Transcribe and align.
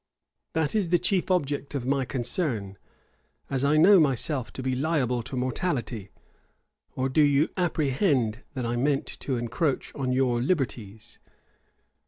That 0.53 0.73
is 0.73 0.89
the 0.89 0.97
chief 0.97 1.29
object 1.29 1.75
of 1.75 1.85
my 1.85 2.05
concern; 2.05 2.79
as 3.51 3.63
I 3.63 3.77
know 3.77 3.99
myself 3.99 4.51
to 4.53 4.63
be 4.63 4.73
liable 4.75 5.21
to 5.21 5.35
mortality. 5.35 6.09
Or 6.95 7.07
do 7.07 7.21
you 7.21 7.49
apprehend 7.55 8.41
that 8.55 8.65
I 8.65 8.77
meant 8.77 9.05
to 9.19 9.37
encroach 9.37 9.93
on 9.93 10.11
your 10.11 10.41
liberties? 10.41 11.19